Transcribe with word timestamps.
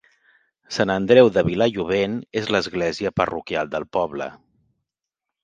Sant 0.77 0.91
Andreu 0.93 1.29
de 1.35 1.43
Vilallobent 1.49 2.15
és 2.41 2.49
l’església 2.55 3.13
parroquial 3.23 3.71
del 3.77 3.87
poble. 4.01 4.31